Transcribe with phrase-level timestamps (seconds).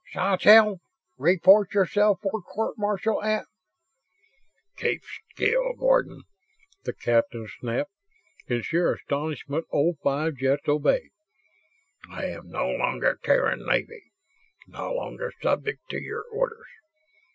[0.13, 0.79] "Sawtelle,
[1.19, 3.45] report yourself for court martial at..."
[4.77, 6.23] "Keep still, Gordon,"
[6.85, 7.91] the captain snapped.
[8.47, 11.11] In sheer astonishment old Five Jets obeyed.
[12.09, 14.05] "I am no longer Terran Navy;
[14.65, 16.65] no longer subject to your orders.